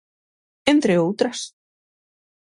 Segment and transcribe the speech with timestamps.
[0.73, 1.39] Entre outras.